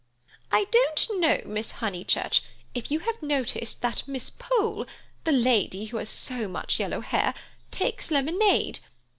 "I 0.51 0.63
don't 0.71 1.19
know, 1.19 1.41
Miss 1.45 1.73
Honeychurch, 1.73 2.41
if 2.73 2.89
you 2.89 3.01
have 3.01 3.21
noticed 3.21 3.83
that 3.83 4.07
Miss 4.07 4.31
Pole, 4.31 4.87
the 5.25 5.31
lady 5.31 5.85
who 5.85 5.97
has 5.97 6.09
so 6.09 6.47
much 6.47 6.79
yellow 6.79 7.01
hair, 7.01 7.35
takes 7.69 8.09
lemonade. 8.09 8.79